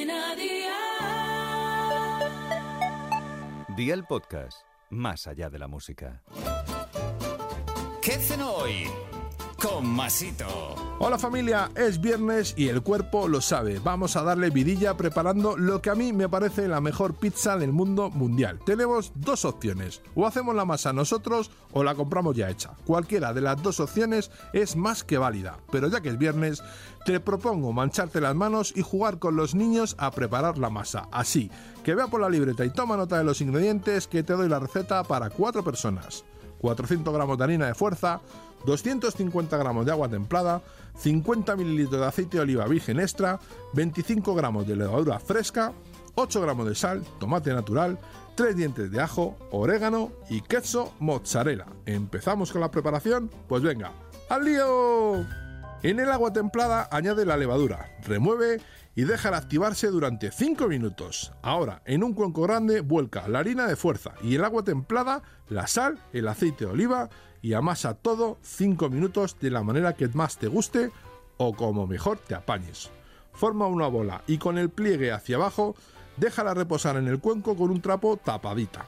Cadena 0.00 0.34
Dial. 0.34 0.70
Día 3.76 3.94
el 3.94 4.04
podcast, 4.04 4.62
más 4.88 5.26
allá 5.26 5.50
de 5.50 5.58
la 5.58 5.68
música. 5.68 6.22
¿Qué 8.00 8.12
cenó 8.12 8.52
hoy? 8.52 8.86
Con 9.60 9.86
Masito. 9.86 10.89
Hola 11.02 11.16
familia, 11.16 11.70
es 11.76 11.98
viernes 11.98 12.52
y 12.58 12.68
el 12.68 12.82
cuerpo 12.82 13.26
lo 13.26 13.40
sabe. 13.40 13.78
Vamos 13.78 14.16
a 14.16 14.22
darle 14.22 14.50
vidilla 14.50 14.98
preparando 14.98 15.56
lo 15.56 15.80
que 15.80 15.88
a 15.88 15.94
mí 15.94 16.12
me 16.12 16.28
parece 16.28 16.68
la 16.68 16.82
mejor 16.82 17.14
pizza 17.14 17.56
del 17.56 17.72
mundo 17.72 18.10
mundial. 18.10 18.60
Tenemos 18.66 19.10
dos 19.14 19.46
opciones, 19.46 20.02
o 20.14 20.26
hacemos 20.26 20.54
la 20.54 20.66
masa 20.66 20.92
nosotros 20.92 21.52
o 21.72 21.82
la 21.84 21.94
compramos 21.94 22.36
ya 22.36 22.50
hecha. 22.50 22.72
Cualquiera 22.84 23.32
de 23.32 23.40
las 23.40 23.62
dos 23.62 23.80
opciones 23.80 24.30
es 24.52 24.76
más 24.76 25.02
que 25.02 25.16
válida, 25.16 25.56
pero 25.72 25.88
ya 25.88 26.02
que 26.02 26.10
es 26.10 26.18
viernes, 26.18 26.62
te 27.06 27.18
propongo 27.18 27.72
mancharte 27.72 28.20
las 28.20 28.34
manos 28.34 28.70
y 28.76 28.82
jugar 28.82 29.18
con 29.18 29.36
los 29.36 29.54
niños 29.54 29.96
a 29.96 30.10
preparar 30.10 30.58
la 30.58 30.68
masa. 30.68 31.08
Así, 31.12 31.50
que 31.82 31.94
vea 31.94 32.08
por 32.08 32.20
la 32.20 32.28
libreta 32.28 32.66
y 32.66 32.74
toma 32.74 32.98
nota 32.98 33.16
de 33.16 33.24
los 33.24 33.40
ingredientes 33.40 34.06
que 34.06 34.22
te 34.22 34.34
doy 34.34 34.50
la 34.50 34.58
receta 34.58 35.02
para 35.04 35.30
cuatro 35.30 35.64
personas. 35.64 36.26
400 36.60 37.12
gramos 37.12 37.38
de 37.38 37.44
harina 37.44 37.66
de 37.66 37.74
fuerza, 37.74 38.20
250 38.66 39.56
gramos 39.56 39.86
de 39.86 39.92
agua 39.92 40.08
templada, 40.08 40.62
50 40.98 41.56
mililitros 41.56 42.00
de 42.00 42.06
aceite 42.06 42.36
de 42.36 42.42
oliva 42.42 42.66
virgen 42.66 43.00
extra, 43.00 43.40
25 43.72 44.34
gramos 44.34 44.66
de 44.66 44.76
levadura 44.76 45.18
fresca, 45.18 45.72
8 46.14 46.40
gramos 46.40 46.68
de 46.68 46.74
sal, 46.74 47.02
tomate 47.18 47.52
natural, 47.52 47.98
3 48.34 48.56
dientes 48.56 48.90
de 48.90 49.00
ajo, 49.00 49.36
orégano 49.50 50.12
y 50.28 50.42
queso 50.42 50.92
mozzarella. 50.98 51.66
¿Empezamos 51.86 52.52
con 52.52 52.60
la 52.60 52.70
preparación? 52.70 53.30
Pues 53.48 53.62
venga, 53.62 53.92
¡al 54.28 54.44
lío! 54.44 55.26
En 55.82 55.98
el 55.98 56.10
agua 56.10 56.32
templada 56.32 56.88
añade 56.92 57.24
la 57.24 57.38
levadura, 57.38 57.96
remueve 58.04 58.60
y 59.00 59.04
déjala 59.04 59.38
activarse 59.38 59.86
durante 59.86 60.30
5 60.30 60.68
minutos. 60.68 61.32
Ahora, 61.40 61.80
en 61.86 62.04
un 62.04 62.12
cuenco 62.12 62.42
grande, 62.42 62.82
vuelca 62.82 63.28
la 63.28 63.38
harina 63.38 63.66
de 63.66 63.74
fuerza 63.74 64.12
y 64.22 64.34
el 64.34 64.44
agua 64.44 64.62
templada, 64.62 65.22
la 65.48 65.66
sal, 65.68 65.98
el 66.12 66.28
aceite 66.28 66.66
de 66.66 66.72
oliva 66.72 67.08
y 67.40 67.54
amasa 67.54 67.94
todo 67.94 68.36
5 68.42 68.90
minutos 68.90 69.38
de 69.40 69.50
la 69.50 69.62
manera 69.62 69.94
que 69.94 70.06
más 70.08 70.36
te 70.36 70.48
guste 70.48 70.90
o 71.38 71.54
como 71.54 71.86
mejor 71.86 72.18
te 72.18 72.34
apañes. 72.34 72.90
Forma 73.32 73.68
una 73.68 73.86
bola 73.86 74.22
y 74.26 74.36
con 74.36 74.58
el 74.58 74.68
pliegue 74.68 75.12
hacia 75.12 75.36
abajo, 75.36 75.74
déjala 76.18 76.52
reposar 76.52 76.98
en 76.98 77.08
el 77.08 77.20
cuenco 77.20 77.56
con 77.56 77.70
un 77.70 77.80
trapo 77.80 78.18
tapadita. 78.18 78.84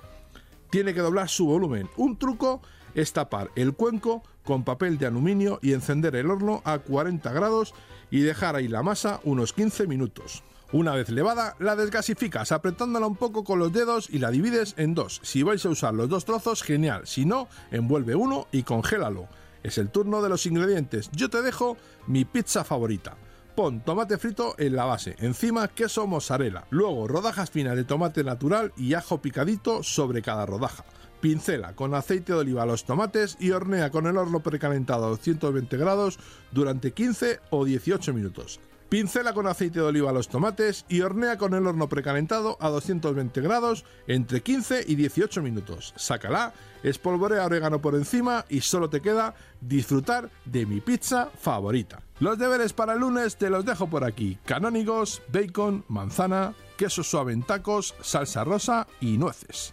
Tiene 0.73 0.95
que 0.95 1.03
doblar 1.03 1.29
su 1.29 1.45
volumen. 1.45 1.91
Un 1.99 2.17
truco 2.17 2.63
es 2.95 3.13
tapar 3.13 3.51
el 3.57 3.75
cuenco 3.75 4.23
con 4.43 4.65
papel 4.65 4.97
de 4.97 5.05
aluminio 5.05 5.59
y 5.61 5.75
encender 5.75 6.17
el 6.17 6.31
horno 6.31 6.63
a 6.65 6.79
40 6.79 7.31
grados 7.31 7.75
y 8.11 8.21
dejar 8.21 8.57
ahí 8.57 8.69
la 8.69 8.83
masa 8.83 9.21
unos 9.25 9.53
15 9.53 9.87
minutos. 9.87 10.43
Una 10.73 10.95
vez 10.95 11.11
levada, 11.11 11.57
la 11.59 11.77
desgasificas 11.77 12.53
apretándola 12.53 13.07
un 13.07 13.17
poco 13.17 13.45
con 13.45 13.59
los 13.59 13.71
dedos 13.71 14.09
y 14.09 14.19
la 14.19 14.31
divides 14.31 14.73
en 14.79 14.95
dos. 14.95 15.21
Si 15.23 15.43
vais 15.43 15.63
a 15.67 15.69
usar 15.69 15.93
los 15.93 16.09
dos 16.09 16.25
trozos, 16.25 16.63
genial. 16.63 17.03
Si 17.05 17.27
no, 17.27 17.49
envuelve 17.71 18.15
uno 18.15 18.49
y 18.51 18.63
congélalo. 18.63 19.29
Es 19.63 19.77
el 19.77 19.91
turno 19.91 20.23
de 20.23 20.31
los 20.31 20.47
ingredientes. 20.47 21.11
Yo 21.13 21.29
te 21.29 21.43
dejo 21.43 21.77
mi 22.07 22.25
pizza 22.25 22.65
favorita. 22.65 23.19
Pon 23.55 23.81
tomate 23.81 24.17
frito 24.17 24.55
en 24.57 24.75
la 24.75 24.87
base, 24.87 25.15
encima 25.19 25.69
queso 25.69 26.07
mozzarella, 26.07 26.65
luego 26.71 27.07
rodajas 27.07 27.51
finas 27.51 27.77
de 27.77 27.85
tomate 27.85 28.25
natural 28.25 28.73
y 28.79 28.95
ajo 28.95 29.21
picadito 29.21 29.83
sobre 29.83 30.23
cada 30.23 30.47
rodaja. 30.47 30.85
Pincela 31.21 31.75
con 31.75 31.95
aceite 31.95 32.33
de 32.33 32.39
oliva 32.39 32.65
los 32.65 32.85
tomates 32.85 33.37
y 33.39 33.51
hornea 33.51 33.91
con 33.91 34.07
el 34.07 34.17
horno 34.17 34.41
precalentado 34.41 35.05
a 35.05 35.09
220 35.11 35.77
grados 35.77 36.19
durante 36.51 36.93
15 36.93 37.41
o 37.51 37.67
18 37.67 38.15
minutos. 38.15 38.59
Pincela 38.93 39.33
con 39.33 39.47
aceite 39.47 39.79
de 39.79 39.87
oliva 39.87 40.13
los 40.13 40.29
tomates 40.29 40.85
y 40.87 41.01
hornea 41.01 41.39
con 41.39 41.55
el 41.55 41.67
horno 41.67 41.89
precalentado 41.89 42.59
a 42.61 42.69
220 42.69 43.41
grados 43.41 43.87
entre 44.07 44.43
15 44.43 44.85
y 44.87 44.97
18 44.97 45.41
minutos. 45.41 45.95
Sácala, 45.97 46.53
espolvorea 46.83 47.47
orégano 47.47 47.81
por 47.81 47.95
encima 47.95 48.45
y 48.51 48.61
solo 48.61 48.91
te 48.91 49.01
queda 49.01 49.35
disfrutar 49.63 50.29
de 50.45 50.67
mi 50.67 50.83
pizza 50.83 51.31
favorita. 51.41 52.03
Los 52.21 52.37
deberes 52.37 52.75
para 52.75 52.93
el 52.93 53.01
lunes 53.01 53.37
te 53.37 53.49
los 53.49 53.65
dejo 53.65 53.87
por 53.87 54.05
aquí. 54.05 54.37
Canónigos, 54.45 55.23
bacon, 55.33 55.87
manzana, 55.89 56.55
queso 56.77 57.03
suave 57.03 57.33
en 57.33 57.45
tacos, 57.45 57.95
salsa 58.03 58.45
rosa 58.45 58.87
y 59.01 59.17
nueces. 59.17 59.73